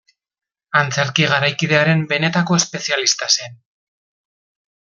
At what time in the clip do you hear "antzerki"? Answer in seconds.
0.79-1.27